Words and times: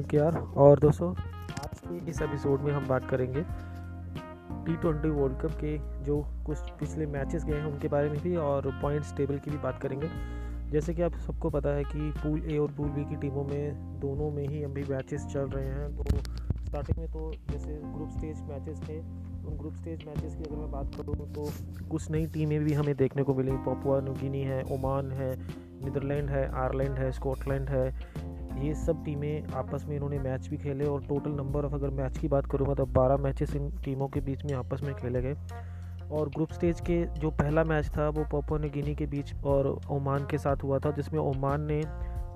विनीत 0.00 0.10
के 0.10 0.16
यार। 0.16 0.36
और 0.56 0.78
दोस्तों, 0.80 1.10
आज 1.10 1.80
के 1.80 2.10
इस 2.10 2.20
एपिसोड 2.22 2.60
में 2.60 2.72
हम 2.72 2.86
बात 2.88 3.08
करेंगे 3.10 3.42
टी 4.64 4.76
ट्वेंटी 4.76 5.08
वर्ल्ड 5.10 5.36
कप 5.40 5.52
के 5.54 5.76
जो 6.04 6.16
कुछ 6.46 6.58
पिछले 6.80 7.06
मैचेस 7.06 7.44
गए 7.44 7.56
हैं 7.56 7.64
उनके 7.64 7.88
बारे 7.88 8.08
में 8.10 8.18
भी 8.22 8.34
और 8.38 8.70
पॉइंट्स 8.82 9.16
टेबल 9.16 9.38
की 9.38 9.50
भी 9.50 9.58
बात 9.58 9.78
करेंगे। 9.82 10.08
जैसे 10.70 10.94
कि 10.94 11.02
आप 11.02 11.14
सबको 11.18 11.50
पता 11.50 11.70
है 11.76 11.84
कि 11.84 12.10
पूल 12.18 12.42
ए 12.52 12.58
और 12.58 12.72
पूल 12.72 12.88
बी 12.88 13.04
की 13.04 13.16
टीमों 13.16 13.44
में 13.44 14.00
दोनों 14.00 14.30
में 14.30 14.46
ही 14.48 14.62
अभी 14.64 14.84
मैचेस 14.90 15.26
चल 15.32 15.48
रहे 15.48 15.64
हैं। 15.66 15.96
तो 15.96 16.18
स्टार्टिंग 16.66 16.98
में 16.98 17.08
तो 17.08 17.30
जैसे 17.50 17.80
ग्रुप 17.86 18.10
स्टेज 18.10 18.40
मैचेस 18.50 18.80
थे, 18.88 18.98
उन 18.98 19.56
ग्रुप 19.58 19.74
स्टेज 19.74 20.04
मैचेस 20.06 20.34
की 20.36 20.44
अगर 20.44 20.56
मैं 20.56 20.70
बात 20.70 20.94
करूँ 20.96 21.32
तो 21.32 21.50
कुछ 21.90 22.10
नई 22.10 22.26
टीमें 22.26 22.58
भी 22.64 22.72
हमें 22.72 22.94
देखने 22.96 23.22
को 23.22 23.34
मिली। 23.34 23.56
पपुआ 23.66 24.00
न्यूगिनी 24.00 24.42
है 24.42 24.62
ओमान 24.72 25.10
है 25.12 25.34
नीदरलैंड 25.84 26.30
है 26.30 26.44
आयरलैंड 26.54 26.98
है 26.98 27.10
स्कॉटलैंड 27.12 27.68
है। 27.68 27.88
ये 28.62 28.74
सब 28.74 29.04
टीमें 29.04 29.46
आपस 29.46 29.84
में 29.88 29.96
इन्होंने 29.96 30.18
मैच 30.18 30.48
भी 30.48 30.56
खेले 30.56 30.84
और 30.84 31.02
टोटल 31.02 31.30
नंबर 31.30 31.64
ऑफ़ 31.64 31.74
अगर 31.74 31.90
मैच 31.90 32.18
की 32.18 32.28
बात 32.28 32.46
करूँ 32.46 32.74
तो 32.76 32.86
बारह 32.86 33.16
मैचेस 33.16 33.54
इन 33.56 33.70
टीमों 33.84 34.08
के 34.08 34.20
बीच 34.20 34.44
में 34.44 34.52
आपस 34.52 34.82
में 34.82 34.94
खेले 34.94 35.22
गए। 35.22 35.36
और 36.10 36.28
ग्रुप 36.28 36.52
स्टेज 36.52 36.80
के 36.80 37.04
जो 37.20 37.30
पहला 37.30 37.64
मैच 37.64 37.88
था, 37.88 38.08
वो 38.08 38.24
पपुआ 38.24 38.58
गिनी 38.58 38.94
के 38.94 39.06
बीच 39.06 39.34
और 39.44 39.80
ओमान 39.90 40.26
के 40.30 40.38
साथ 40.38 40.56
हुआ 40.62 40.78
था, 40.78 40.90
जिसमें 40.90 41.20
ओमान 41.20 41.62
ने 41.62 41.82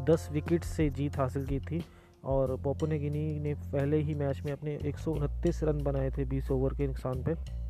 दस 0.04 0.28
विकेट 0.32 0.64
से 0.64 0.90
जीत 0.90 1.18
हासिल 1.18 1.46
की 1.46 1.60
थी 1.60 1.84
और 2.24 2.56
पोपो 2.56 2.86
गिनी 2.86 3.40
ने 3.40 3.54
पहले 3.54 3.96
ही 3.96 4.14
मैच 4.14 4.42
में 4.44 4.52
अपने 4.52 4.78
एक 4.84 4.98
सौ 4.98 5.12
उनतीस 5.12 5.62
रन 5.62 5.82
बनाए 5.82 6.10
थे 6.10 6.24
20 6.24 6.50
ओवर 6.50 6.74
के 6.74 6.86
नुकसान 6.86 7.22
पे। 7.22 7.63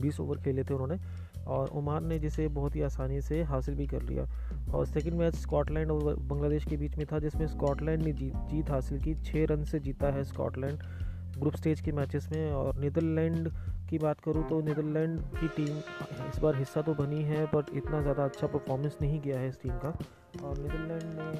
20 0.00 0.20
ओवर 0.20 0.40
खेले 0.42 0.64
थे 0.64 0.74
उन्होंने 0.74 0.98
और 1.46 1.68
ओमान 1.72 2.06
ने 2.06 2.18
जिसे 2.18 2.48
बहुत 2.50 2.76
ही 2.76 2.82
आसानी 2.82 3.20
से 3.22 3.42
हासिल 3.44 3.74
भी 3.74 3.86
कर 3.86 4.02
लिया। 4.02 4.24
और 4.72 4.86
सेकंड 4.86 5.14
मैच 5.14 5.36
स्कॉटलैंड 5.36 5.90
और 5.90 6.14
बांग्लादेश 6.16 6.64
के 6.64 6.76
बीच 6.76 6.96
में 6.98 7.06
था, 7.06 7.18
जिसमें 7.18 7.46
स्कॉटलैंड 7.48 8.02
ने 8.02 8.12
जीत 8.12 8.34
जीत 8.50 8.70
हासिल 8.70 9.00
की। 9.02 9.14
छः 9.22 9.46
रन 9.50 9.64
से 9.64 9.80
जीता 9.80 10.12
है 10.12 10.24
स्कॉटलैंड 10.24 10.82
ग्रुप 11.38 11.54
स्टेज 11.56 11.80
के 11.80 11.92
मैचेस 11.92 12.28
में 12.32 12.52
और 12.52 12.78
नीदरलैंड 12.80 13.50
की 13.90 13.98
बात 13.98 14.20
करूँ 14.20 14.42
तो 14.48 14.60
नीदरलैंड 14.60 15.20
की 15.34 15.48
टीम 15.56 15.76
इस 16.28 16.38
बार 16.42 16.56
हिस्सा 16.56 16.82
तो 16.82 16.94
बनी 16.94 17.22
है 17.24 17.44
बट 17.46 17.70
इतना 17.74 18.00
ज़्यादा 18.02 18.24
अच्छा 18.24 18.46
परफॉर्मेंस 18.46 18.96
नहीं 19.02 19.20
किया 19.20 19.38
है 19.38 19.48
इस 19.48 19.60
टीम 19.62 19.78
का। 19.84 19.88
और 20.44 20.58
नीदरलैंड 20.58 21.02
ने 21.14 21.30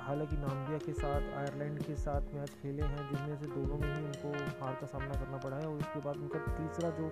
हालाँकि 0.00 0.36
नाम्बिया 0.36 0.78
के 0.78 0.92
साथ 0.92 1.34
आयरलैंड 1.38 1.82
के 1.82 1.94
साथ 1.96 2.34
मैच 2.34 2.50
खेले 2.62 2.82
हैं, 2.82 3.08
जिनमें 3.08 3.36
से 3.36 3.46
दोनों 3.46 3.78
में 3.78 3.88
ही 3.88 4.04
उनको 4.04 4.32
हार 4.60 4.74
का 4.80 4.86
सामना 4.86 5.14
करना 5.14 5.36
पड़ा 5.38 5.56
है 5.56 5.66
और 5.66 5.76
उसके 5.76 6.00
बाद 6.00 6.16
उनका 6.16 6.38
तीसरा 6.38 6.90
जो 6.90 7.10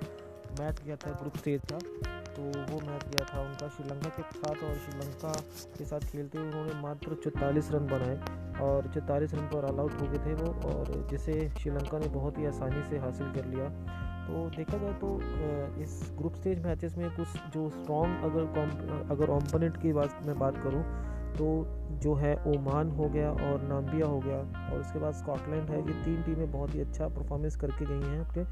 मैच 0.60 0.82
गया 0.84 0.96
था, 0.96 1.10
ग्रुप 1.12 1.36
स्टेज 1.36 1.60
का 1.72 1.78
तो 2.36 2.42
वो 2.42 2.80
मैच 2.80 3.04
गया 3.04 3.24
था 3.24 3.40
उनका 3.40 3.68
श्रीलंका 3.68 4.08
के 4.10 4.22
साथ 4.32 4.62
और 4.64 4.74
श्रीलंका 4.78 5.32
के 5.78 5.84
साथ 5.84 6.00
खेलते 6.10 6.38
हुए 6.38 6.46
उन्होंने 6.48 6.80
मात्र 6.80 7.14
चौतालीस 7.24 7.70
रन 7.72 7.86
बनाए 7.86 8.16
और 8.62 8.90
चौतालीस 8.94 9.34
रन 9.34 9.46
पर 9.52 9.64
ऑल 9.64 9.80
आउट 9.80 10.00
हो 10.00 10.08
गए 10.08 10.18
थे 10.26 10.34
वो 10.34 10.52
और 10.70 11.06
जिसे 11.10 11.38
श्रीलंका 11.58 11.98
ने 11.98 12.08
बहुत 12.18 12.38
ही 12.38 12.46
आसानी 12.46 12.82
से 12.90 12.98
हासिल 12.98 13.32
कर 13.32 13.46
लिया। 13.46 13.68
तो 14.26 14.48
देखा 14.56 14.78
जाए 14.78 14.92
तो 15.00 15.08
इस 15.82 16.00
ग्रुप 16.18 16.34
स्टेज 16.34 16.64
मैचेस 16.64 16.96
में 16.98 17.10
कुछ 17.16 17.28
जो 17.54 17.68
स्ट्रॉन्ग 17.70 18.24
अगर 18.24 19.10
अगर 19.10 19.30
ओम्पोनेंट 19.30 19.76
की 19.82 19.92
बात, 19.92 20.18
मैं 20.26 20.38
बात 20.38 20.56
करूँ 20.64 20.82
तो 21.36 21.66
जो 22.02 22.14
है 22.14 22.34
ओमान 22.46 22.90
हो 22.90 23.08
गया 23.08 23.30
और 23.30 23.62
नाम्बिया 23.62 24.06
हो 24.06 24.20
गया 24.20 24.70
और 24.72 24.80
उसके 24.80 24.98
बाद 24.98 25.14
स्कॉटलैंड 25.14 25.70
है। 25.70 25.78
ये 25.78 26.04
तीन 26.04 26.22
टीमें 26.22 26.52
बहुत 26.52 26.74
ही 26.74 26.80
अच्छा 26.80 27.08
परफॉर्मेंस 27.08 27.56
करके 27.56 27.84
गई 27.84 28.08
हैं 28.08 28.20
अपने। 28.20 28.42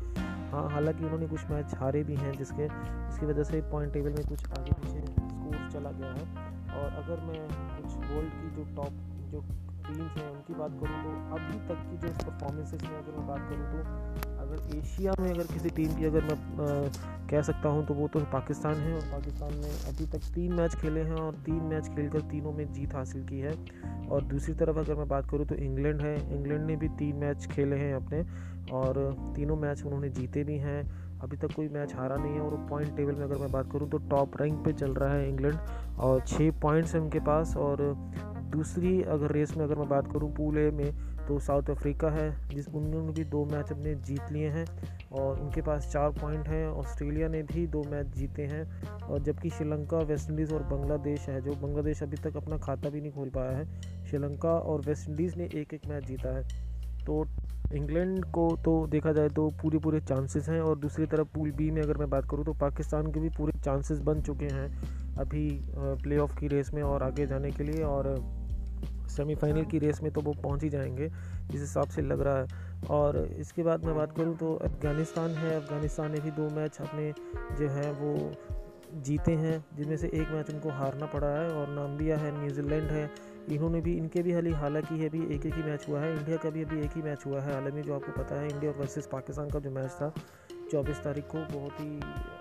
हाँ 0.50 0.70
हालाँकि 0.70 1.05
उन्होंने 1.05 1.27
कुछ 1.27 1.50
मैच 1.50 1.74
हारे 1.74 2.05
भी 2.05 2.14
हैं 2.14 2.32
जिसके, 2.32 2.68
जिसकी 2.68 3.27
वजह 3.27 3.42
से 3.42 3.60
पॉइंट 3.60 3.92
टेबल 3.92 4.10
में 4.10 4.27
कुछ 4.28 4.50
आगे 4.50 4.72
पीछे 4.72 5.00
स्कोर 5.06 5.70
चला 5.72 5.90
गया 5.90 6.12
है। 6.12 6.55
और 6.74 6.92
अगर 7.02 7.20
मैं 7.20 7.48
कुछ 7.82 7.96
वर्ल्ड 7.96 8.30
की 8.32 8.50
जो 8.50 8.74
टॉप 8.77 8.92
जो 9.32 9.40
टीम्स 9.86 10.16
हैं 10.18 10.28
उनकी 10.30 10.54
बात 10.54 10.78
करूँ 10.80 11.02
तो 11.05 11.36
अभी 11.36 11.58
तक 11.68 11.83
की 11.90 11.96
जो 11.96 12.12
परफॉर्मेंसेस 12.20 12.83
में 12.83 12.96
अगर 12.98 13.18
मैं 13.18 13.27
बात 13.28 13.48
करूँ 13.50 13.67
तो 13.72 14.33
अगर 14.45 14.77
एशिया 14.77 15.12
में 15.20 15.30
अगर 15.30 15.46
किसी 15.46 15.70
टीम 15.70 15.95
की 15.95 16.05
अगर 16.05 16.24
मैं 16.24 16.33
आ, 16.33 16.89
कह 17.30 17.42
सकता 17.42 17.68
हूँ 17.68 17.86
तो 17.86 17.95
वो 17.95 18.08
तो 18.08 18.20
पाकिस्तान 18.33 18.74
है 18.74 18.95
और 18.95 19.00
पाकिस्तान 19.12 19.55
ने 19.55 19.70
अभी 19.89 20.06
तक 20.06 20.33
तीन 20.34 20.52
मैच 20.52 20.74
खेले 20.74 21.00
हैं 21.00 21.17
और 21.17 21.34
तीन 21.46 21.62
मैच 21.64 21.89
खेलकर 21.89 22.20
तीनों 22.20 22.52
में 22.52 22.72
जीत 22.72 22.95
हासिल 22.95 23.24
की 23.24 23.39
है। 23.39 23.55
और 24.08 24.22
दूसरी 24.24 24.55
तरफ़ 24.55 24.78
अगर 24.78 24.95
मैं 24.95 25.08
बात 25.08 25.30
करूँ 25.30 25.46
तो 25.46 25.55
इंग्लैंड 25.55 26.01
है 26.01 26.14
इंग्लैंड 26.36 26.66
ने 26.66 26.77
भी 26.77 26.89
तीन 26.89 27.16
मैच 27.16 27.46
खेले 27.46 27.77
हैं 27.77 27.95
अपने 27.95 28.24
और 28.72 29.01
तीनों 29.36 29.56
मैच 29.56 29.83
उन्होंने 29.83 30.08
जीते 30.11 30.45
भी 30.45 30.58
हैं। 30.58 30.83
अभी 31.20 31.36
तक 31.36 31.52
कोई 31.52 31.68
मैच 31.68 31.95
हारा 31.95 32.16
नहीं 32.16 32.34
है 32.34 32.40
और 32.40 32.56
पॉइंट 32.70 32.96
टेबल 32.96 33.14
में 33.14 33.24
अगर 33.24 33.39
मैं 33.39 33.51
बात 33.52 33.70
करूँ 33.72 33.89
तो 33.90 33.98
टॉप 34.11 34.40
रैंक 34.40 34.64
पे 34.64 34.72
चल 34.72 34.95
रहा 34.95 35.12
है 35.14 35.28
इंग्लैंड 35.28 35.58
और 35.98 36.20
छः 36.20 36.51
पॉइंट्स 36.61 36.95
हैं 36.95 37.02
उनके 37.02 37.20
पास 37.20 37.56
और 37.56 37.83
दूसरी 38.54 39.00
अगर 39.02 39.32
रेस 39.32 39.56
में 39.56 39.64
अगर 39.64 39.78
मैं 39.78 39.88
बात 39.88 40.12
करूँ 40.12 40.32
पूल 40.34 40.58
ए 40.58 40.70
में 40.72 40.90
तो 41.26 41.38
साउथ 41.40 41.70
अफ्रीका 41.70 42.10
है, 42.10 42.28
जिस 42.48 42.68
उन्होंने 42.70 43.12
भी 43.12 43.24
दो 43.26 43.44
मैच 43.44 43.70
अपने 43.72 43.94
जीत 44.08 44.32
लिए 44.32 44.48
हैं 44.48 44.64
और 45.12 45.40
उनके 45.40 45.62
पास 45.62 45.88
चार 45.92 46.10
पॉइंट 46.12 46.48
हैं। 46.48 46.66
ऑस्ट्रेलिया 46.68 47.28
ने 47.28 47.42
भी 47.44 47.66
दो 47.66 47.82
मैच 47.90 48.06
जीते 48.16 48.46
हैं 48.46 48.64
और 49.02 49.22
जबकि 49.22 49.50
श्रीलंका 49.50 49.98
वेस्ट 50.04 50.30
इंडीज़ 50.30 50.52
और 50.54 50.62
बांग्लादेश 50.62 51.28
है, 51.28 51.40
जो 51.40 51.52
बांग्लादेश 51.52 52.02
अभी 52.02 52.16
तक 52.24 52.36
अपना 52.36 52.58
खाता 52.58 52.88
भी 52.88 53.00
नहीं 53.00 53.12
खोल 53.12 53.30
पाया 53.30 53.56
है। 53.58 53.64
श्रीलंका 54.06 54.52
और 54.52 54.80
वेस्ट 54.80 55.08
इंडीज़ 55.08 55.36
ने 55.38 55.48
एक 55.54 55.74
एक 55.74 55.88
मैच 55.88 56.06
जीता 56.06 56.36
है। 56.36 56.42
तो 57.06 57.24
इंग्लैंड 57.74 58.24
को 58.32 58.48
तो 58.64 58.86
देखा 58.86 59.12
जाए 59.12 59.28
तो 59.28 59.48
पूरे 59.62 59.78
पूरे 59.78 60.00
चांसेस 60.00 60.48
हैं 60.48 60.60
और 60.60 60.78
दूसरी 60.78 61.06
तरफ़ 61.06 61.28
पूल 61.34 61.50
बी 61.52 61.70
में 61.70 61.82
अगर 61.82 61.98
मैं 61.98 62.08
बात 62.10 62.28
करूँ 62.30 62.44
तो 62.44 62.52
पाकिस्तान 62.52 63.10
के 63.12 63.20
भी 63.20 63.28
पूरे 63.28 63.58
चांसेस 63.60 64.00
बन 64.00 64.20
चुके 64.20 64.46
हैं 64.46 64.68
अभी 65.16 65.48
प्ले 65.76 66.18
ऑफ़ 66.18 66.38
की 66.38 66.48
रेस 66.48 66.72
में 66.74 66.82
और 66.82 67.02
आगे 67.02 67.26
जाने 67.26 67.50
के 67.50 67.64
लिए 67.64 67.82
और 67.82 68.14
सेमीफाइनल 69.17 69.64
की 69.64 69.79
रेस 69.79 70.02
में 70.02 70.13
तो 70.13 70.20
वो 70.20 70.33
पहुँच 70.33 70.63
ही 70.63 70.69
जाएँगे, 70.69 71.08
जिस 71.51 71.61
हिसाब 71.61 71.89
से 71.89 72.02
लग 72.02 72.20
रहा 72.20 72.39
है। 72.39 72.63
और 72.91 73.17
इसके 73.39 73.63
बाद 73.63 73.85
मैं 73.85 73.95
बात 73.97 74.17
करूँ 74.17 74.36
तो 74.36 74.55
अफ़गानिस्तान 74.55 75.30
है। 75.30 75.55
अफ़गानिस्तान 75.57 76.13
ने 76.13 76.20
भी 76.20 76.30
दो 76.30 76.48
मैच 76.51 76.80
अपने 76.80 77.13
जो 77.58 77.69
है 77.69 77.91
वो 77.92 78.33
जीते 78.95 79.33
हैं, 79.33 79.64
जिनमें 79.77 79.97
से 79.97 80.07
एक 80.07 80.29
मैच 80.33 80.51
उनको 80.51 80.70
हारना 80.70 81.07
पड़ा 81.07 81.29
है 81.29 81.48
और 81.51 81.69
नाम्बिया 81.69 82.17
है 82.17 82.30
न्यूजीलैंड 82.41 82.91
है। 82.91 83.11
इन्होंने 83.51 83.80
भी, 83.80 83.95
इनके 83.95 84.23
भी 84.23 84.33
हाल 84.33 84.52
हालाँकि 84.55 85.07
अभी 85.07 85.23
एक 85.35 85.46
एक 85.46 85.55
ही 85.55 85.63
मैच 85.63 85.86
हुआ 85.89 86.01
है। 86.01 86.13
इंडिया 86.17 86.36
का 86.36 86.51
भी 86.51 86.63
अभी 86.63 86.81
एक 86.81 86.91
ही 86.96 87.02
मैच 87.02 87.27
हुआ 87.27 87.41
है। 87.41 87.55
हालाँकि 87.55 87.83
जो 87.83 87.95
आपको 87.95 88.13
पता 88.13 88.41
है, 88.41 88.48
इंडिया 88.51 88.73
वर्सेस 88.73 89.08
पाकिस्तान 89.13 89.51
का 89.51 89.58
जो 89.58 89.70
मैच 89.70 89.91
था 89.91 90.13
चौबीस 90.70 90.98
तारीख 91.05 91.25
को 91.27 91.39
बहुत 91.51 91.80
ही 91.80 92.01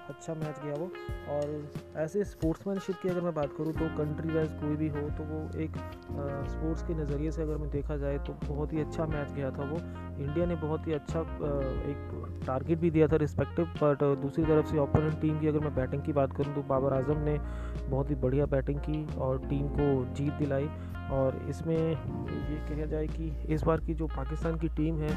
अच्छा 0.10 0.34
मैच 0.34 0.60
गया 0.64 0.74
वो। 0.76 0.90
और 1.30 1.52
ऐसे 1.98 2.24
स्पोर्ट्समैनशिप 2.24 2.96
की 3.02 3.10
अगर 3.10 3.22
मैं 3.22 3.34
बात 3.34 3.54
करूँ 3.58 3.74
तो 3.74 3.88
कंट्री 3.98 4.34
वाइज 4.36 4.52
कोई 4.62 4.76
भी 4.76 4.88
हो 4.88 5.02
तो 5.18 5.24
वो 5.24 5.40
एक 5.62 5.78
स्पोर्ट्स 6.50 6.84
के 6.84 6.94
नज़रिए 6.94 7.32
से 7.32 7.42
अगर 7.42 7.58
मैं 7.58 7.70
देखा 7.70 7.98
जाए 7.98 8.18
तो 8.28 8.34
बहुत 8.46 8.74
ही 8.74 8.82
अच्छा 8.82 9.06
मैच 9.06 9.32
गया 9.32 9.52
था 9.52 9.70
वो। 9.72 9.78
इंडिया 10.24 10.46
ने 10.46 10.56
बहुत 10.56 10.88
ही 10.88 10.94
अच्छा 10.94 11.20
एक 11.20 12.44
टारगेट 12.48 12.80
भी 12.80 12.90
दिया 12.92 13.08
था 13.08 13.16
रिस्पेक्टिव 13.16 13.66
बट 13.82 14.04
दूसरी 14.22 14.44
तरफ़ 14.46 14.68
से 14.68 14.78
ओपोनेंट 14.80 15.20
टीम 15.22 15.40
की 15.40 15.48
अगर 15.48 15.60
मैं 15.60 15.76
बैटिंग 15.76 16.02
की 16.02 16.14
बात 16.14 16.36
करूँ 16.38 16.56
तो 16.56 16.62
बाबर 16.70 16.94
आज़म 16.94 17.20
ने 17.20 17.38
बहुत 17.90 18.10
ही 18.10 18.16
बढ़िया 18.16 18.46
बैटिंग 18.48 18.80
की 18.80 19.06
और 19.18 19.40
टीम 19.46 19.68
को 19.70 19.88
जीत 20.14 20.34
दिलाई। 20.34 20.70
और 21.12 21.36
इसमें 21.50 21.78
ये 21.78 22.58
कहा 22.70 22.86
जाए 22.86 23.08
कि 23.08 23.54
इस 23.54 23.64
बार 23.64 23.80
की 23.80 23.94
जो 23.94 24.08
पाकिस्तान 24.08 24.58
की 24.58 24.68
टीम 24.68 24.98
है, 24.98 25.10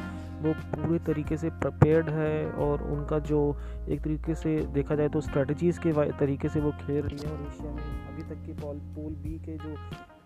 वो 0.42 0.52
पूरे 0.52 0.98
तरीके 0.98 1.36
से 1.36 1.50
प्रपेयर्ड 1.50 2.10
है 2.10 2.50
और 2.50 2.82
उनका 2.82 3.18
जो 3.18 3.40
एक 3.88 4.00
तरीके 4.00 4.34
से 4.34 4.56
देखा 4.74 4.94
जाए 4.94 5.08
तो 5.08 5.20
स्ट्रेटजीज़ 5.20 5.80
के 5.80 5.92
तरीके 6.12 6.48
से 6.48 6.60
वो 6.60 6.70
खेल 6.70 7.02
रही 7.02 7.18
है 7.26 7.32
और 7.32 7.46
एशिया 7.48 7.72
में 7.72 7.82
अभी 7.82 8.22
तक 8.22 8.46
के 8.46 8.52
पॉल 8.52 8.76
पोल 8.96 9.12
बी 9.14 9.38
के 9.38 9.56
जो 9.56 9.74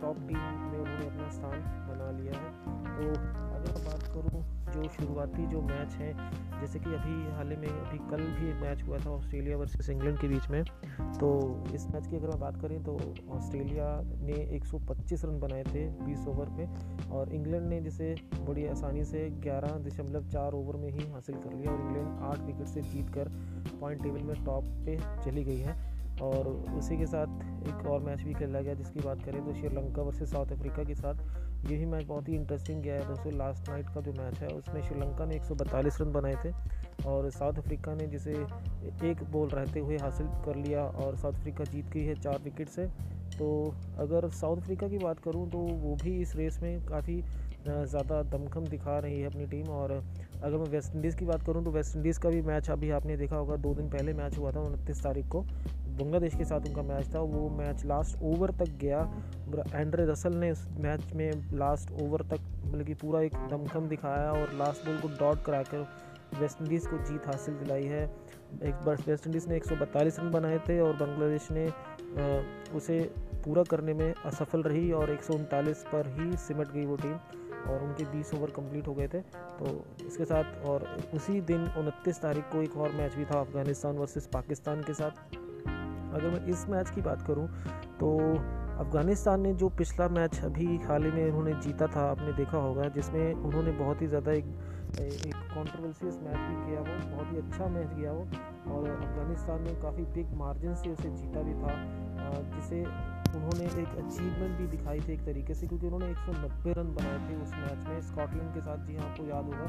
टॉप 0.03 0.17
टीम 0.29 0.39
में 0.39 0.79
उन्होंने 0.79 1.07
अपना 1.07 1.29
स्थान 1.31 1.61
बना 1.89 2.11
लिया 2.19 2.35
है। 2.35 2.51
तो 2.97 3.30
अगर 3.61 3.73
मैं 3.73 3.85
बात 3.85 4.03
करूँ, 4.03 4.43
जो 4.73 4.89
शुरुआती 4.89 5.47
जो 5.47 5.61
मैच 5.63 5.95
है, 5.95 6.13
जैसे 6.61 6.79
कि 6.79 6.95
अभी 6.95 7.31
हाल 7.33 7.51
ही 7.51 7.57
में, 7.57 7.69
अभी 7.69 7.99
कल 8.11 8.23
भी 8.35 8.49
एक 8.51 8.57
मैच 8.57 8.83
हुआ 8.83 8.99
था 8.99 9.11
ऑस्ट्रेलिया 9.11 9.57
वर्सेस 9.57 9.91
इंग्लैंड 9.91 10.19
के 10.19 10.29
बीच 10.29 10.49
में। 10.51 10.63
तो 11.19 11.31
इस 11.75 11.87
मैच 11.89 12.07
की 12.07 12.17
अगर 12.17 12.29
मैं 12.29 12.39
बात 12.41 12.61
करें 12.63 12.83
तो 12.85 12.95
ऑस्ट्रेलिया 13.31 13.89
ने 14.03 14.37
125 14.57 15.25
रन 15.25 15.39
बनाए 15.41 15.65
थे 15.65 15.87
20 16.05 16.27
ओवर 16.29 16.51
पे 16.57 16.69
और 17.11 17.33
इंग्लैंड 17.33 17.67
ने 17.67 17.81
जिसे 17.81 18.15
बड़ी 18.41 18.67
आसानी 18.67 19.05
से 19.05 19.29
ग्यारह 19.31 19.79
दशमलव 19.79 20.29
चार 20.29 20.53
ओवर 20.53 20.77
में 20.77 20.91
ही 20.91 21.11
हासिल 21.11 21.35
कर 21.35 21.55
लिया, 21.55 21.73
और 21.73 21.81
इंग्लैंड 21.81 22.19
आठ 22.23 22.41
विकेट 22.41 22.67
से 22.67 22.81
जीत 22.83 23.11
कर 23.11 23.29
पॉइंट 23.81 24.03
टेबल 24.03 24.23
में 24.23 24.45
टॉप 24.45 24.65
पे 24.87 24.99
चली 25.25 25.45
गई 25.45 25.59
है। 25.59 25.99
और 26.23 26.49
उसी 26.79 26.97
के 26.99 27.07
साथ 27.07 27.27
एक 27.69 27.87
और 27.87 28.01
मैच 28.01 28.23
भी 28.23 28.35
खेला 28.35 28.61
गया, 28.61 28.75
जिसकी 28.75 29.01
बात 29.01 29.23
करें 29.23 29.45
तो 29.45 29.53
श्रीलंका 29.55 30.03
वर्सेस 30.03 30.31
साउथ 30.31 30.53
अफ्रीका 30.53 30.85
के 30.85 30.95
साथ। 30.95 31.15
यही 31.65 31.85
मैच 31.85 32.05
बहुत 32.05 32.29
ही 32.29 32.35
इंटरेस्टिंग 32.35 32.83
गया 32.83 32.95
है 32.95 33.07
दोस्तों 33.09 33.33
लास्ट 33.33 33.69
नाइट 33.69 33.89
का 33.89 34.01
जो 34.01 34.13
मैच 34.13 34.39
है, 34.39 34.49
उसमें 34.49 34.83
श्रीलंका 34.83 35.25
ने 35.27 35.39
142 35.39 36.01
रन 36.01 36.13
बनाए 36.13 36.37
थे 36.45 36.53
और 37.09 37.31
साउथ 37.31 37.59
अफ्रीका 37.59 37.95
ने 37.95 38.07
जिसे 38.07 38.33
एक 39.11 39.23
बॉल 39.33 39.49
रहते 39.49 39.81
हुए 39.81 39.97
हासिल 39.97 40.27
कर 40.45 40.57
लिया 40.57 40.85
और 40.85 41.17
साउथ 41.17 41.33
अफ्रीका 41.33 41.65
जीत 41.65 41.91
गई 41.91 42.05
है 42.05 42.15
चार 42.15 42.39
विकेट 42.45 42.69
से। 42.69 42.87
तो 43.39 43.75
अगर 43.99 44.29
साउथ 44.31 44.57
अफ्रीका 44.57 44.89
की 44.89 44.99
बात 44.99 45.19
करूँ 45.19 45.51
तो 45.51 45.59
वो 45.59 45.95
भी 46.03 46.17
इस 46.23 46.35
रेस 46.37 46.59
में 46.63 46.85
काफ़ी 46.87 47.23
ज़्यादा 47.67 48.23
दमखम 48.31 48.65
दिखा 48.67 48.99
रही 48.99 49.21
है 49.21 49.27
अपनी 49.27 49.47
टीम 49.47 49.69
और 49.71 49.93
अगर 49.93 50.57
मैं 50.57 50.69
वेस्ट 50.71 50.95
इंडीज़ 50.95 51.17
की 51.17 51.25
बात 51.25 51.43
करूँ 51.47 51.65
तो 51.65 51.71
वेस्ट 51.71 51.97
इंडीज़ 51.97 52.21
का 52.21 52.29
भी 52.29 52.41
मैच 52.43 52.71
अभी 52.71 52.91
आपने 52.91 53.17
देखा 53.17 53.37
होगा, 53.37 53.57
दो 53.57 53.75
दिन 53.75 53.89
पहले 53.91 54.13
मैच 54.13 54.39
हुआ 54.39 54.53
था 54.53 54.61
उनतीस 54.61 55.03
तारीख 55.03 55.27
को। 55.29 55.41
बांग्लादेश 55.91 56.35
के 56.35 56.45
साथ 56.45 56.67
उनका 56.69 56.83
मैच 56.85 57.15
था, 57.15 57.21
वो 57.21 57.49
मैच 57.51 57.85
लास्ट 57.85 58.23
ओवर 58.23 58.51
तक 58.59 58.71
गया। 58.81 59.01
एंड्रे 59.75 60.07
रसल 60.07 60.35
ने 60.35 60.51
उस 60.51 60.67
मैच 60.79 61.13
में 61.15 61.31
लास्ट 61.55 61.91
ओवर 62.03 62.23
तक 62.31 62.41
मतलब 62.65 62.87
कि 62.87 62.95
पूरा 62.95 63.21
एक 63.21 63.35
दमखम 63.51 63.89
दिखाया 63.89 64.31
और 64.33 64.53
लास्ट 64.59 64.87
बॉल 64.87 64.99
को 64.99 65.09
डॉट 65.19 65.43
करा 65.45 65.63
कर 65.63 65.87
वेस्ट 66.41 66.63
इंडीज़ 66.63 66.89
को 66.89 66.99
जीत 67.05 67.27
हासिल 67.27 67.55
दिलाई 67.55 67.85
है। 67.85 68.03
एक 68.63 68.89
वेस्ट 68.89 69.27
इंडीज़ 69.27 69.49
ने 69.49 69.57
एक 69.57 69.65
रन 69.97 70.31
बनाए 70.31 70.59
थे 70.59 70.79
और 70.81 70.97
बांग्लादेश 70.97 71.49
ने 71.51 71.67
उसे 72.77 72.99
पूरा 73.45 73.63
करने 73.63 73.93
में 73.95 74.13
असफल 74.13 74.63
रही 74.63 74.91
और 74.93 75.11
एक 75.11 75.23
सौ 75.23 75.35
उनतालीस 75.35 75.85
पर 75.93 76.09
ही 76.09 76.37
सिमट 76.39 76.73
गई 76.73 76.85
वो 76.87 76.97
टीम। 76.97 77.15
और 77.63 77.83
उनके 77.83 78.05
20 78.13 78.35
ओवर 78.35 78.51
कंप्लीट 78.51 78.89
हो 78.89 78.95
गए 78.95 79.09
थे। 79.09 79.21
तो 79.59 79.75
इसके 80.07 80.25
साथ 80.25 80.65
और 80.67 80.85
उसी 81.15 81.41
दिन 81.43 81.69
उनतीस 81.79 82.21
तारीख 82.23 82.45
को 82.53 82.63
एक 82.63 82.77
और 82.77 82.93
मैच 82.93 83.15
भी 83.15 83.25
था 83.25 83.41
अफ़गानिस्तान 83.41 83.99
वर्सेस 83.99 84.27
पाकिस्तान 84.33 84.83
के 84.83 84.95
साथ। 84.95 85.37
अगर 86.11 86.29
मैं 86.31 86.47
इस 86.47 86.69
मैच 86.69 86.91
की 86.91 87.03
बात 87.03 87.23
करूँ 87.27 87.47
तो 87.99 88.17
अफ़गानिस्तान 88.81 89.41
ने 89.41 89.53
जो 89.55 89.69
पिछला 89.79 90.09
मैच 90.09 90.41
अभी 90.45 90.77
हाल 90.79 91.05
ही 91.05 91.11
में 91.11 91.25
उन्होंने 91.25 91.53
जीता 91.63 91.87
था, 91.87 92.11
आपने 92.11 92.33
देखा 92.35 92.59
होगा, 92.59 92.89
जिसमें 92.89 93.33
उन्होंने 93.35 93.73
बहुत 93.75 94.03
ही 94.03 94.07
ज़्यादा 94.07 94.33
एक 94.33 94.45
एक 94.91 95.35
कॉन्ट्रोवर्सियस 95.55 96.19
मैच 96.23 96.37
भी 96.37 96.57
किया 96.65 96.81
वो, 96.81 96.95
बहुत 97.11 97.33
ही 97.33 97.39
अच्छा 97.39 97.67
मैच 97.69 97.89
किया 97.91 98.13
वो। 98.13 98.23
और 98.71 98.89
अफ़गानिस्तान 98.91 99.63
ने 99.63 99.75
काफ़ी 99.83 100.05
बिग 100.15 100.33
मार्जिन 100.37 100.75
से 100.75 100.91
उसे 100.91 101.11
जीता 101.11 101.43
भी 101.43 101.55
था 101.55 101.75
जिसे 102.55 102.83
उन्होंने 103.31 103.65
एक 103.83 103.95
अचीवमेंट 103.99 104.57
भी 104.59 104.67
दिखाई 104.69 105.01
थी 105.01 105.13
एक 105.13 105.25
तरीके 105.25 105.55
से, 105.55 105.67
क्योंकि 105.67 105.87
उन्होंने 105.87 106.11
190 106.11 106.73
रन 106.79 106.95
बनाए 106.95 107.19
थे 107.29 107.37
उस 107.43 107.53
मैच 107.55 107.87
में। 107.89 108.01
स्कॉटलैंड 108.03 108.53
के 108.55 108.61
साथ, 108.61 108.87
जी 108.87 108.97
हाँ 108.97 109.09
आपको 109.11 109.25
याद 109.27 109.45
होगा 109.45 109.69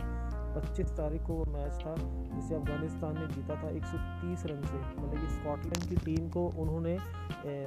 25 0.56 0.90
तारीख 0.98 1.22
को 1.24 1.34
वो 1.34 1.46
मैच 1.52 1.74
था, 1.82 1.96
जिसे 2.36 2.56
अफ़गानिस्तान 2.56 3.20
ने 3.20 3.28
जीता 3.28 3.56
था 3.64 3.70
130 3.72 4.46
रन 4.46 4.62
से। 4.64 4.78
मतलब 4.78 5.20
कि 5.22 5.28
स्कॉटलैंड 5.36 5.90
की 5.90 5.96
टीम 6.06 6.30
को 6.30 6.48
उन्होंने 6.58 6.98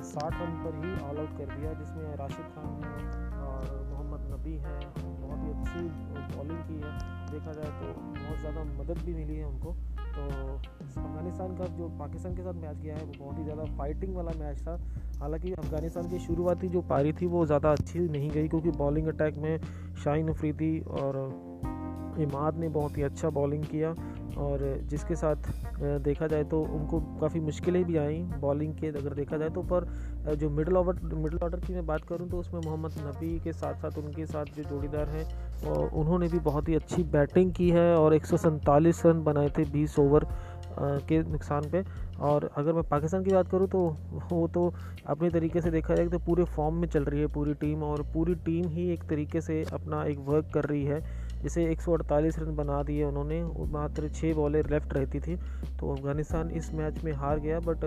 साठ 0.04 0.32
रन 0.34 0.52
पर 0.64 0.74
ही 0.76 0.92
ऑल 1.04 1.18
आउट 1.18 1.38
कर 1.38 1.54
दिया, 1.56 1.72
जिसमें 1.74 2.16
राशिद 2.16 2.46
खान 2.54 2.82
है 2.82 2.96
और 3.42 3.70
मोहम्मद 3.90 4.28
नबी 4.34 4.56
हैं। 4.58 4.80
बहुत 4.96 5.44
ही 5.44 5.50
अच्छी 5.50 6.36
बॉलिंग 6.36 6.62
की 6.62 6.80
है। 6.82 6.92
देखा 7.30 7.52
जाए 7.52 7.70
तो 7.80 7.92
बहुत 8.14 8.38
ज़्यादा 8.38 8.64
मदद 8.74 8.98
भी 9.04 9.14
मिली 9.14 9.36
है 9.36 9.46
उनको। 9.46 9.76
तो 10.16 10.22
अफ़गानिस्तान 10.22 11.56
का 11.56 11.64
जो 11.76 11.88
पाकिस्तान 11.98 12.34
के 12.34 12.42
साथ 12.42 12.54
मैच 12.54 12.76
गया 12.76 12.96
है, 12.96 13.04
वो 13.04 13.12
बहुत 13.18 13.38
ही 13.38 13.44
ज़्यादा 13.44 13.64
फाइटिंग 13.78 14.14
वाला 14.16 14.32
मैच 14.38 14.58
था। 14.58 14.78
हालाँकि 15.20 15.52
अफ़गानिस्तान 15.52 16.08
की 16.10 16.18
शुरुआती 16.18 16.68
जो 16.68 16.80
पारी 16.82 17.12
थी, 17.12 17.26
वो 17.26 17.44
ज़्यादा 17.46 17.72
अच्छी 17.72 17.98
नहीं 17.98 18.30
गई, 18.30 18.48
क्योंकि 18.48 18.70
बॉलिंग 18.70 19.06
अटैक 19.08 19.36
में 19.36 19.58
शाहीन 20.04 20.28
अफरीदी 20.28 20.78
और 20.80 21.16
इमाद 22.18 22.58
ने 22.58 22.68
बहुत 22.70 22.96
ही 22.98 23.02
अच्छा 23.02 23.30
बॉलिंग 23.30 23.64
किया 23.64 23.94
और 24.38 24.62
जिसके 24.90 25.14
साथ 25.16 25.50
देखा 26.04 26.26
जाए 26.26 26.44
तो 26.44 26.60
उनको 26.74 27.00
काफ़ी 27.20 27.40
मुश्किलें 27.40 27.84
भी 27.84 27.96
आई 27.96 28.18
बॉलिंग 28.40 28.74
के, 28.74 28.86
अगर 28.88 29.14
देखा 29.14 29.36
जाए 29.36 29.50
तो 29.50 29.62
पर 29.72 29.84
जो 30.36 30.50
मिडल 30.50 30.76
ओवर 30.76 31.00
मिडल 31.04 31.38
ऑर्डर 31.38 31.60
की 31.60 31.74
मैं 31.74 31.86
बात 31.86 32.04
करूँ 32.04 32.28
तो 32.30 32.38
उसमें 32.38 32.60
मोहम्मद 32.60 32.94
नबी 33.06 33.38
के 33.40 33.52
साथ 33.52 33.74
साथ 33.82 33.98
उनके 33.98 34.26
साथ 34.26 34.54
जो 34.56 34.62
जोड़ीदार 34.62 35.08
हैं 35.08 35.24
उन्होंने 35.92 36.28
भी 36.28 36.38
बहुत 36.40 36.68
ही 36.68 36.74
अच्छी 36.74 37.02
बैटिंग 37.12 37.52
की 37.52 37.70
है 37.70 37.94
और 37.96 38.14
एक 38.14 38.26
रन 39.06 39.22
बनाए 39.24 39.48
थे 39.48 39.64
20 39.72 39.98
ओवर 39.98 40.26
के 40.78 41.18
नुकसान 41.22 41.70
पे। 41.70 41.82
और 42.20 42.48
अगर 42.56 42.72
मैं 42.72 42.82
पाकिस्तान 42.82 43.24
की 43.24 43.30
बात 43.30 43.48
करूँ 43.48 43.68
तो 43.68 43.78
वो 44.30 44.46
तो 44.48 44.72
अपने 45.06 45.30
तरीके 45.30 45.60
से 45.60 45.70
देखा 45.70 45.94
जाए 45.94 46.08
तो 46.08 46.18
पूरे 46.18 46.44
फॉर्म 46.46 46.74
में 46.74 46.88
चल 46.88 47.04
रही 47.04 47.20
है 47.20 47.26
पूरी 47.26 47.54
टीम 47.54 47.82
और 47.82 48.02
पूरी 48.14 48.34
टीम 48.44 48.68
ही 48.68 48.88
एक 48.92 49.04
तरीके 49.04 49.40
से 49.40 49.62
अपना 49.72 50.04
एक 50.04 50.18
वर्क 50.28 50.50
कर 50.54 50.64
रही 50.64 50.84
है। 50.84 51.00
जिसे 51.44 51.64
148 51.64 52.38
रन 52.38 52.54
बना 52.56 52.82
दिए 52.82 53.04
उन्होंने 53.04 53.42
मात्र 53.70 54.08
छः 54.08 54.34
बॉलें 54.34 54.62
लेफ़्ट 54.70 54.94
रहती 54.94 55.20
थी। 55.20 55.36
तो 55.80 55.92
अफ़गानिस्तान 55.92 56.50
इस 56.50 56.72
मैच 56.74 57.02
में 57.04 57.12
हार 57.12 57.38
गया, 57.38 57.60
बट 57.60 57.84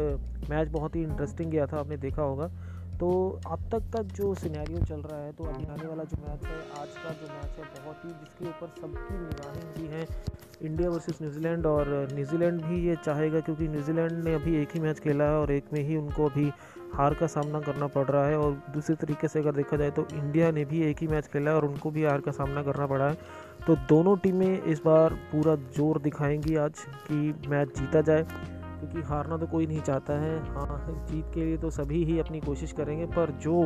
मैच 0.50 0.68
बहुत 0.68 0.96
ही 0.96 1.04
इंटरेस्टिंग 1.04 1.52
गया 1.52 1.66
था, 1.66 1.80
आपने 1.80 1.98
देखा 1.98 2.22
होगा। 2.22 2.50
तो 3.00 3.08
अब 3.48 3.64
तक 3.72 3.84
का 3.94 4.02
जो 4.18 4.34
सिनेरियो 4.36 4.80
चल 4.82 5.02
रहा 5.02 5.20
है 5.22 5.32
तो 5.32 5.44
अभी 5.44 5.66
आने 5.66 5.88
वाला 5.88 6.04
जो 6.04 6.18
मैच 6.20 6.46
है, 6.46 6.58
आज 6.80 6.96
का 6.96 7.10
जो 7.12 7.28
मैच 7.28 7.58
है, 7.58 7.66
बहुत 7.76 8.06
ही 8.06 8.10
जिसके 8.12 8.46
ऊपर 8.46 8.68
सबकी 8.80 9.18
निगाहें 9.18 9.74
भी 9.74 9.88
हैं। 9.88 10.08
इंडिया 10.62 10.90
वर्सेस 10.90 11.18
न्यूजीलैंड 11.22 11.66
और 11.66 12.08
न्यूजीलैंड 12.14 12.62
भी 12.62 12.80
ये 12.88 12.96
चाहेगा 13.06 13.40
क्योंकि 13.40 13.68
न्यूजीलैंड 13.68 14.24
ने 14.24 14.34
अभी 14.36 14.56
एक 14.62 14.70
ही 14.74 14.80
मैच 14.80 15.00
खेला 15.00 15.24
है 15.24 15.38
और 15.40 15.52
एक 15.52 15.66
में 15.74 15.82
ही 15.82 15.98
उनको 15.98 16.30
अभी 16.30 16.52
हार 16.94 17.14
का 17.14 17.28
सामना 17.28 17.60
करना 17.60 17.88
पड़ 17.88 18.06
रहा 18.06 18.26
है 18.28 18.38
और 18.38 18.52
दूसरे 18.74 18.96
तरीके 18.96 19.28
से 19.28 19.40
अगर 19.40 19.56
देखा 19.56 19.78
जाए 19.78 19.92
तो 19.92 20.08
इंडिया 20.14 20.52
ने 20.52 20.66
भी 20.66 20.82
एक 20.82 21.02
ही 21.02 21.08
मैच 21.08 21.28
खेला 21.28 21.52
है 21.52 21.58
और 21.58 21.66
उनको 21.66 21.92
भी 21.92 22.04
हार 22.06 22.22
का 22.22 22.32
सामना 22.32 22.64
करना 22.64 22.88
पड़ा 22.88 23.10
है। 23.10 23.18
तो 23.68 23.76
दोनों 23.90 24.18
टीमें 24.18 24.64
इस 24.64 24.82
बार 24.86 25.14
पूरा 25.32 25.56
ज़ोर 25.78 26.02
दिखाएँगी 26.02 26.56
आज 26.58 26.86
कि 27.08 27.34
मैच 27.50 27.78
जीता 27.80 28.02
जाए। 28.02 28.26
क्योंकि 28.80 29.02
हारना 29.08 29.38
तो 29.38 29.48
कोई 29.48 29.68
नहीं 29.68 29.82
चाहता 29.82 30.14
है। 30.14 30.38
हाँ 30.48 31.06
जीत 31.08 31.32
के 31.34 31.46
लिए 31.46 31.58
तो 31.58 31.70
सभी 31.72 32.04
ही 32.06 32.20
अपनी 32.20 32.40
कोशिश 32.40 32.72
करेंगे, 32.72 33.06
पर 33.08 33.32
जो 33.42 33.64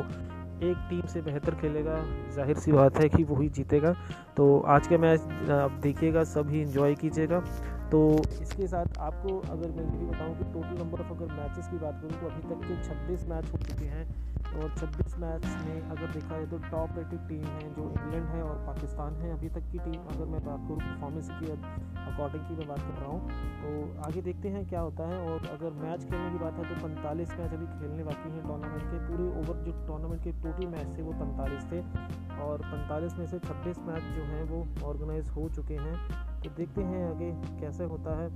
एक 0.63 0.78
टीम 0.90 1.06
से 1.08 1.22
बेहतर 1.22 1.56
खेलेगा, 1.56 1.96
ज़ाहिर 2.36 2.58
सी 2.58 2.72
बात 2.72 2.98
है 2.98 3.08
कि 3.10 3.24
वही 3.24 3.50
जीतेगा। 3.50 3.94
तो 4.38 4.60
आज 4.68 4.88
का 4.88 4.98
मैच 4.98 5.50
आप 5.52 5.80
देखिएगा, 5.84 6.24
सभी 6.25 6.62
इंजॉय 6.62 6.96
कीजिएगा। 6.96 7.44
तो 7.92 8.00
इसके 8.42 8.68
साथ 8.68 8.98
आपको 9.02 9.38
अगर 9.52 9.72
मैं 9.72 9.84
ये 9.94 10.06
बताऊँ 10.06 10.36
कि 10.38 10.44
टोटल 10.52 10.82
नंबर 10.82 11.02
ऑफ़ 11.02 11.12
अगर 11.14 11.34
मैचेस 11.34 11.68
की 11.68 11.78
बात 11.78 12.02
करूँ 12.02 12.20
तो 12.20 12.28
अभी 12.28 12.42
तक 12.50 12.62
के 12.68 12.76
26 12.84 13.28
मैच 13.30 13.52
हो 13.54 13.58
चुके 13.60 13.86
हैं। 13.86 14.06
और 14.52 14.70
26 14.78 15.18
मैच 15.20 15.46
में 15.66 15.90
अगर 15.90 16.12
देखा 16.14 16.30
जाए 16.30 16.46
तो 16.46 16.58
टॉप 16.72 16.98
रेटेड 16.98 17.28
टीम 17.28 17.44
है 17.48 17.74
जो 17.76 17.84
इंग्लैंड 17.90 18.26
है 18.30 18.42
और 18.44 18.56
पाकिस्तान 18.68 19.16
है 19.16 19.32
अभी 19.34 19.50
तक 19.50 19.70
की 19.72 19.80
टीम 19.80 20.08
अगर 20.14 20.26
मैं 20.26 20.42
बात 20.46 20.66
करूँ 20.68 20.78
परफॉर्मेंस 20.80 21.30
की 21.30 21.52
अकॉर्डिंग 21.52 22.44
की 22.46 22.56
मैं 22.56 22.68
बात 22.68 22.80
कर 22.80 22.98
रहा 23.02 23.12
हूँ 23.12 23.20
तो 23.62 24.02
आगे 24.08 24.22
देखते 24.22 24.50
हैं 24.50 24.66
क्या 24.70 24.82
होता 24.82 25.08
है। 25.08 25.20
और 25.28 25.48
अगर 25.50 25.78
मैच 25.84 26.04
खेलने 26.04 26.32
की 26.32 26.44
बात 26.44 26.58
है 26.60 26.70
तो 26.70 26.82
पैंतालीस 26.88 27.38
मैच 27.40 27.54
अभी 27.54 27.68
खेलने 27.76 28.04
बाकी 28.04 28.32
हैं 28.32 28.48
टूर्नामेंट 28.48 28.84
के। 28.84 29.06
पूरे 29.08 29.30
ओवर 29.42 29.64
जो 29.66 29.78
टूर्नामेंट 29.88 30.24
के 30.24 30.32
टोटल 30.42 30.68
मैच 30.68 30.98
थे 30.98 31.02
वो 31.02 31.14
पैंतालीस 31.22 31.72
थे। 31.72 31.82
और 32.42 32.62
पैंतालीस 32.64 33.18
में 33.20 33.26
से 33.28 33.40
छब्बीस 33.40 33.80
मैच 33.88 34.04
जो 34.18 34.24
हैं 34.34 34.44
वो 34.50 34.66
ऑर्गेनाइज 34.90 35.30
हो 35.30 35.50
चुके 35.56 35.78
हैं। 35.78 35.96
तो 36.44 36.50
देखते 36.50 36.82
हैं 36.84 37.04
आगे 37.06 37.32
कैसे 37.60 37.84
होता 37.86 38.22
है। 38.22 38.30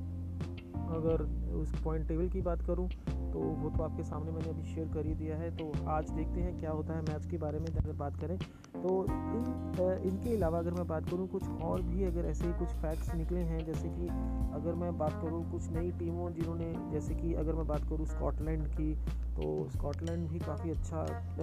अगर 0.95 1.21
उस 1.55 1.71
पॉइंट 1.83 2.07
टेबल 2.07 2.27
की 2.29 2.41
बात 2.41 2.61
करूँ 2.61 2.87
तो 3.33 3.39
वो 3.39 3.69
तो 3.69 3.83
आपके 3.83 4.03
सामने 4.03 4.31
मैंने 4.31 4.49
अभी 4.49 4.63
शेयर 4.65 4.87
कर 4.87 5.05
ही 5.05 5.13
दिया 5.15 5.37
है। 5.37 5.49
तो 5.57 5.71
आज 5.89 6.09
देखते 6.09 6.41
हैं 6.41 6.57
क्या 6.59 6.71
होता 6.71 6.93
है 6.93 7.01
मैच 7.03 7.25
के 7.25 7.37
बारे 7.37 7.59
में, 7.59 7.65
अगर 7.67 7.91
बात 7.93 8.19
करें 8.21 8.37
तो 8.37 8.91
इन 9.05 9.63
इनके 10.05 10.35
अलावा 10.35 10.59
अगर 10.59 10.71
मैं 10.71 10.85
बात 10.87 11.09
करूँ, 11.09 11.27
कुछ 11.27 11.47
और 11.63 11.81
भी 11.81 12.03
अगर 12.03 12.25
ऐसे 12.25 12.51
कुछ 12.59 12.69
फैक्ट्स 12.81 13.13
निकले 13.15 13.39
हैं, 13.41 13.65
जैसे 13.65 13.89
कि 13.89 14.07
अगर 14.55 14.75
मैं 14.75 14.97
बात 14.97 15.19
करूँ 15.21 15.43
कुछ 15.51 15.69
नई 15.71 15.91
टीमों, 15.99 16.31
जिन्होंने, 16.33 16.73
जैसे 16.91 17.15
कि 17.15 17.33
अगर 17.33 17.53
मैं 17.53 17.67
बात 17.67 17.89
करूँ 17.89 18.05
स्कॉटलैंड 18.07 18.67
की 18.69 18.93
तो 19.35 19.67
स्कॉटलैंड 19.69 20.27
भी 20.29 20.39
काफ़ी 20.39 20.71
अच्छा 20.71 21.01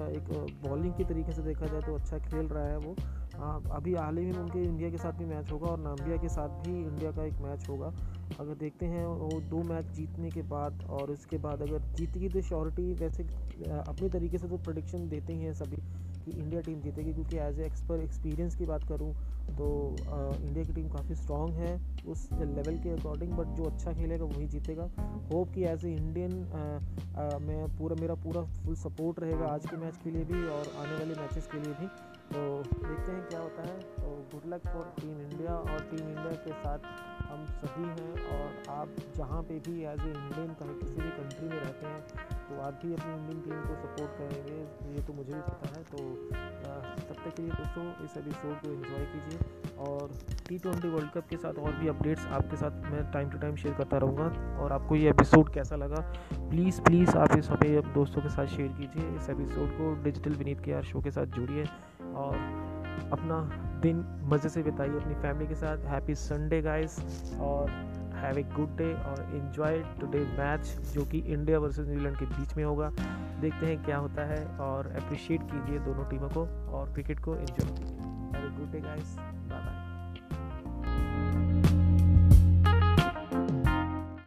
एक 0.08 0.30
बॉलिंग 0.62 0.94
के 0.94 1.04
तरीके 1.04 1.32
से 1.32 1.42
देखा 1.42 1.66
जाए 1.66 1.80
तो 1.80 1.94
अच्छा 1.94 2.18
खेल 2.20 2.46
रहा 2.46 2.66
है 2.66 2.78
वो। 2.78 2.94
अभी 3.42 3.94
हाल 3.94 4.18
ही 4.18 4.24
में 4.26 4.38
उनके 4.38 4.62
इंडिया 4.62 4.90
के 4.90 4.98
साथ 4.98 5.12
भी 5.12 5.24
मैच 5.24 5.50
होगा 5.52 5.68
और 5.68 5.78
नाम्बिया 5.80 6.16
के 6.16 6.28
साथ 6.28 6.48
भी 6.66 6.78
इंडिया 6.78 7.10
का 7.12 7.24
एक 7.24 7.40
मैच 7.42 7.68
होगा। 7.68 7.92
अगर 8.40 8.54
देखते 8.56 8.86
हैं 8.86 9.06
वो 9.06 9.40
दो 9.50 9.62
मैच 9.64 9.86
जीतने 9.96 10.30
के 10.30 10.42
बाद 10.50 10.84
और 10.90 11.10
उसके 11.10 11.38
बाद 11.38 11.62
अगर 11.62 11.82
जीतेगी 11.96 12.28
तो 12.28 12.42
श्योरिटी 12.42 12.92
वैसे 13.00 13.22
अपने 13.72 14.08
तरीके 14.08 14.38
से 14.38 14.48
तो 14.48 14.56
प्रडिक्शन 14.64 15.08
देते 15.08 15.32
ही 15.32 15.40
हैं 15.40 15.54
सभी 15.54 15.76
कि 16.24 16.30
इंडिया 16.30 16.60
टीम 16.60 16.80
जीतेगी 16.80 17.12
क्योंकि 17.12 17.36
एज 17.38 17.58
ए 17.60 17.64
एक्सपर 17.66 18.00
एक्सपीरियंस 18.00 18.54
की 18.56 18.66
बात 18.66 18.84
करूँ 18.88 19.12
तो 19.56 19.66
आ, 20.08 20.18
इंडिया 20.36 20.64
की 20.64 20.72
टीम 20.72 20.88
काफ़ी 20.88 21.14
स्ट्रॉन्ग 21.14 21.54
है 21.56 21.74
उस 22.08 22.28
लेवल 22.32 22.78
के 22.82 22.90
अकॉर्डिंग 22.90 23.32
बट 23.32 23.56
जो 23.56 23.64
अच्छा 23.64 23.92
खेलेगा 23.92 24.24
वही 24.26 24.46
जीतेगा। 24.48 24.88
होप 25.32 25.52
कि 25.54 25.64
एज 25.64 25.84
ए 25.84 25.92
इंडियन 25.92 26.32
मैं 27.42 27.66
पूरा 27.78 27.96
मेरा 28.00 28.14
पूरा 28.24 28.42
फुल 28.56 28.74
सपोर्ट 28.76 29.20
रहेगा 29.20 29.46
आज 29.48 29.66
के 29.66 29.76
मैच 29.76 29.96
के 30.04 30.10
लिए 30.10 30.24
भी 30.24 30.46
और 30.48 30.72
आने 30.78 30.92
वाले 30.92 31.20
मैचेस 31.20 31.48
के 31.52 31.60
लिए 31.60 31.74
भी। 31.80 31.88
तो 32.32 32.42
देखते 32.64 33.12
हैं 33.12 33.22
क्या 33.28 33.40
होता 33.40 33.62
है। 33.62 33.78
तो 33.96 34.10
good 34.32 34.52
luck 34.52 34.66
for 34.66 34.84
team 35.00 35.16
India 35.20 35.54
और 35.54 35.80
टीम 35.90 36.06
इंडिया 36.08 36.32
के 36.44 36.52
साथ 36.60 36.86
हम 37.30 37.44
सभी 37.60 37.84
हैं 37.96 38.12
और 38.36 38.72
आप 38.72 38.88
जहाँ 39.16 39.42
पे 39.42 39.58
भी 39.66 39.74
एज 39.84 40.00
ए 40.00 40.12
इंडियन 40.12 40.54
कहीं 40.60 40.74
किसी 40.80 40.94
भी 40.94 41.10
कंट्री 41.10 41.48
में 41.48 41.56
रहते 41.56 41.86
हैं 41.86 42.00
तो 42.48 42.60
आप 42.62 42.80
भी 42.84 42.92
अपनी 42.94 43.12
इंडियन 43.14 43.40
टीम 43.42 43.60
को 43.62 43.74
सपोर्ट 43.82 44.16
करेंगे। 44.18 44.56
ये 44.94 45.02
तो 45.02 45.12
मुझे 45.12 45.32
भी 45.32 45.40
पता 45.40 45.68
है। 45.76 45.82
तो 45.84 45.98
तब 47.02 47.14
तक 47.24 47.34
के 47.36 47.42
लिए 47.42 47.52
दोस्तों 47.52 47.84
इस 48.04 48.16
एपिसोड 48.16 48.56
को 48.56 48.68
एंजॉय 48.68 49.04
कीजिए 49.12 49.38
और 49.86 50.10
टी 50.48 50.58
ट्वेंटी 50.58 50.88
वर्ल्ड 50.88 51.10
कप 51.10 51.28
के 51.30 51.36
साथ 51.36 51.58
और 51.58 51.72
भी 51.76 51.88
अपडेट्स 51.88 52.26
आपके 52.38 52.56
साथ 52.56 52.90
मैं 52.90 53.04
टाइम 53.12 53.30
टू 53.30 53.38
टाइम 53.38 53.56
शेयर 53.56 53.74
करता 53.74 53.98
रहूँगा। 53.98 54.58
और 54.62 54.72
आपको 54.72 54.96
ये 54.96 55.10
एपिसोड 55.10 55.52
कैसा 55.54 55.76
लगा 55.76 56.00
प्लीज़ 56.34 56.80
प्लीज़ 56.82 57.16
आप 57.18 57.36
इस 57.38 57.50
हमें 57.50 57.92
दोस्तों 57.94 58.22
के 58.22 58.28
साथ 58.30 58.46
शेयर 58.56 58.72
कीजिए। 58.80 59.16
इस 59.16 59.30
एपिसोड 59.30 59.70
को 59.78 59.94
डिजिटल 60.04 60.34
विनीत 60.34 60.60
के 60.64 60.72
आर 60.72 60.82
शो 60.84 61.00
के 61.00 61.10
साथ 61.10 61.38
जुड़िए। 61.38 61.64
और 62.16 62.36
अपना 63.12 63.40
दिन 63.82 64.04
मज़े 64.32 64.48
से 64.48 64.62
बिताइए 64.62 64.96
अपनी 64.96 65.14
फैमिली 65.22 65.46
के 65.46 65.54
साथ। 65.54 65.84
हैप्पी 65.86 66.14
संडे 66.14 66.60
गाइस 66.62 66.98
और 67.40 67.70
हैव 68.14 68.38
ए 68.38 68.42
गुड 68.56 68.76
डे 68.76 68.92
और 68.94 69.22
इन्जॉय 69.34 69.78
टुडे 70.00 70.18
मैच 70.38 70.76
जो 70.94 71.04
कि 71.04 71.18
इंडिया 71.18 71.58
वर्सेस 71.58 71.86
न्यूजीलैंड 71.86 72.16
के 72.16 72.26
बीच 72.26 72.56
में 72.56 72.64
होगा। 72.64 72.90
देखते 73.40 73.66
हैं 73.66 73.82
क्या 73.84 73.96
होता 73.96 74.24
है 74.24 74.44
और 74.60 74.92
अप्रिशिएट 74.96 75.42
कीजिए 75.42 75.78
दोनों 75.78 76.04
टीमों 76.10 76.28
को 76.28 76.46
और 76.72 76.92
क्रिकेट 76.92 77.20
को। 77.20 77.34
Enjoy 77.36 77.70
have 78.34 78.46
a 78.46 78.56
good 78.58 78.70
day 78.72 78.80
guys 78.80 79.16